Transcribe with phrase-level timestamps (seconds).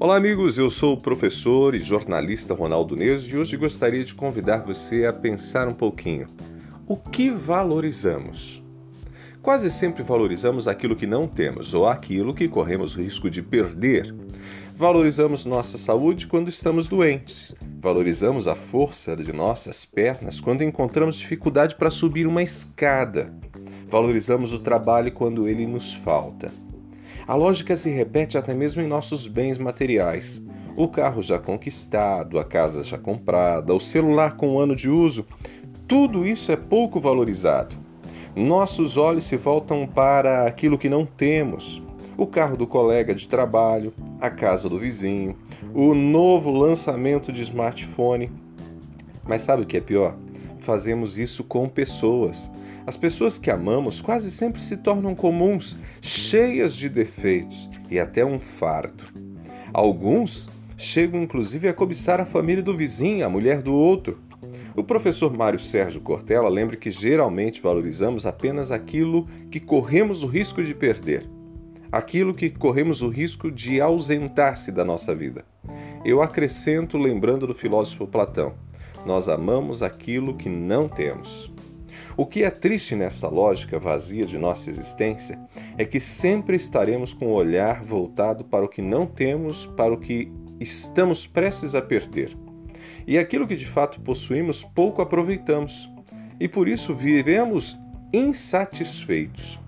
[0.00, 0.56] Olá, amigos.
[0.56, 5.12] Eu sou o professor e jornalista Ronaldo Neso e hoje gostaria de convidar você a
[5.12, 6.28] pensar um pouquinho.
[6.86, 8.62] O que valorizamos?
[9.42, 14.14] Quase sempre valorizamos aquilo que não temos ou aquilo que corremos risco de perder.
[14.76, 17.52] Valorizamos nossa saúde quando estamos doentes.
[17.80, 23.34] Valorizamos a força de nossas pernas quando encontramos dificuldade para subir uma escada.
[23.90, 26.52] Valorizamos o trabalho quando ele nos falta.
[27.28, 30.42] A lógica se repete até mesmo em nossos bens materiais.
[30.74, 35.26] O carro já conquistado, a casa já comprada, o celular com um ano de uso,
[35.86, 37.76] tudo isso é pouco valorizado.
[38.34, 41.82] Nossos olhos se voltam para aquilo que não temos:
[42.16, 45.36] o carro do colega de trabalho, a casa do vizinho,
[45.74, 48.32] o novo lançamento de smartphone.
[49.26, 50.16] Mas sabe o que é pior?
[50.60, 52.50] Fazemos isso com pessoas.
[52.86, 58.38] As pessoas que amamos quase sempre se tornam comuns, cheias de defeitos e até um
[58.38, 59.04] fardo.
[59.72, 64.18] Alguns chegam inclusive a cobiçar a família do vizinho, a mulher do outro.
[64.74, 70.62] O professor Mário Sérgio Cortella lembra que geralmente valorizamos apenas aquilo que corremos o risco
[70.62, 71.28] de perder,
[71.90, 75.44] aquilo que corremos o risco de ausentar-se da nossa vida.
[76.04, 78.54] Eu acrescento lembrando do filósofo Platão:
[79.06, 81.52] nós amamos aquilo que não temos.
[82.16, 85.38] O que é triste nessa lógica vazia de nossa existência
[85.76, 89.98] é que sempre estaremos com o olhar voltado para o que não temos, para o
[89.98, 92.36] que estamos prestes a perder.
[93.06, 95.88] E aquilo que de fato possuímos pouco aproveitamos.
[96.40, 97.78] E por isso vivemos
[98.12, 99.58] insatisfeitos.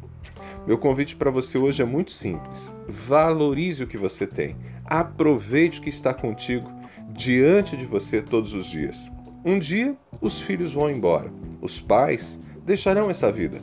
[0.66, 2.72] Meu convite para você hoje é muito simples.
[2.88, 4.56] Valorize o que você tem.
[4.84, 6.70] Aproveite o que está contigo
[7.12, 9.10] diante de você todos os dias.
[9.44, 13.62] Um dia os filhos vão embora, os pais deixarão essa vida,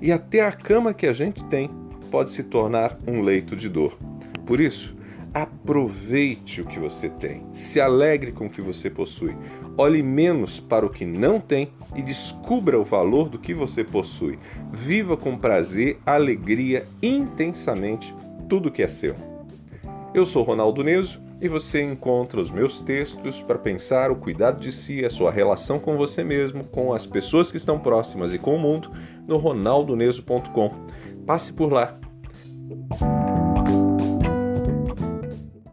[0.00, 1.68] e até a cama que a gente tem
[2.12, 3.98] pode se tornar um leito de dor.
[4.46, 4.96] Por isso,
[5.34, 9.36] aproveite o que você tem, se alegre com o que você possui,
[9.76, 14.38] olhe menos para o que não tem e descubra o valor do que você possui.
[14.72, 18.14] Viva com prazer, alegria, intensamente
[18.48, 19.16] tudo que é seu.
[20.14, 24.72] Eu sou Ronaldo Neso e você encontra os meus textos para pensar o cuidado de
[24.72, 28.54] si, a sua relação com você mesmo, com as pessoas que estão próximas e com
[28.54, 28.90] o mundo
[29.26, 30.70] no ronaldoneso.com.
[31.26, 31.98] Passe por lá.